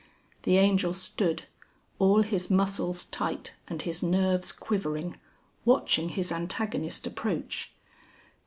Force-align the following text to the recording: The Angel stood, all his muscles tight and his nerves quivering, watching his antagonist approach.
The 0.41 0.57
Angel 0.57 0.95
stood, 0.95 1.43
all 1.99 2.23
his 2.23 2.49
muscles 2.49 3.05
tight 3.05 3.53
and 3.67 3.83
his 3.83 4.01
nerves 4.01 4.51
quivering, 4.51 5.17
watching 5.63 6.09
his 6.09 6.31
antagonist 6.31 7.05
approach. 7.05 7.71